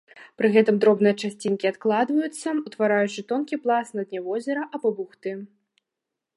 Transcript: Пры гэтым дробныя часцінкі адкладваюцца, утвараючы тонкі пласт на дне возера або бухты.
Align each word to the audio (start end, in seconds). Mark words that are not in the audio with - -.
Пры 0.41 0.47
гэтым 0.53 0.75
дробныя 0.85 1.15
часцінкі 1.27 1.69
адкладваюцца, 1.73 2.47
утвараючы 2.71 3.27
тонкі 3.33 3.61
пласт 3.67 3.91
на 4.01 4.09
дне 4.09 4.19
возера 4.29 4.63
або 4.79 4.87
бухты. 5.01 5.31